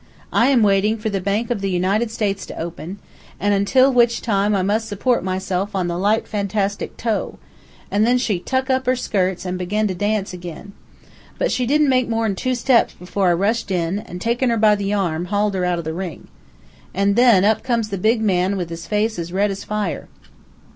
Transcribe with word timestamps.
I 0.33 0.47
am 0.47 0.63
waiting 0.63 0.97
for 0.97 1.11
the 1.11 1.21
Bank 1.21 1.51
of 1.51 1.61
the 1.61 1.69
United 1.69 2.09
States 2.09 2.43
to 2.47 2.57
open, 2.59 2.97
an' 3.39 3.51
until 3.53 3.93
which 3.93 4.23
time 4.23 4.55
I 4.55 4.63
must 4.63 4.87
support 4.87 5.23
myself 5.23 5.75
on 5.75 5.87
the 5.87 5.95
light 5.95 6.27
fantastic 6.27 6.97
toe,' 6.97 7.37
an' 7.91 8.01
then 8.03 8.17
she 8.17 8.39
tuk 8.39 8.71
up 8.71 8.87
her 8.87 8.95
skirts, 8.95 9.45
an' 9.45 9.57
begun 9.57 9.85
to 9.89 9.93
dance 9.93 10.33
ag'in. 10.33 10.71
But 11.37 11.51
she 11.51 11.67
didn't 11.67 11.89
make 11.89 12.09
mor'n 12.09 12.33
two 12.35 12.55
skips 12.55 12.95
before 12.95 13.29
I 13.29 13.33
rushed 13.33 13.69
in, 13.69 13.99
an' 13.99 14.17
takin' 14.17 14.49
her 14.49 14.57
by 14.57 14.73
the 14.73 14.91
arm 14.91 15.25
hauled 15.25 15.53
her 15.53 15.65
out 15.65 15.77
o' 15.77 15.83
the 15.83 15.93
ring. 15.93 16.29
An' 16.95 17.13
then 17.13 17.45
up 17.45 17.61
comes 17.61 17.89
the 17.89 17.99
big 17.99 18.21
man 18.23 18.57
with 18.57 18.71
his 18.71 18.87
face 18.87 19.19
as 19.19 19.31
red 19.31 19.51
as 19.51 19.63
fire. 19.63 20.07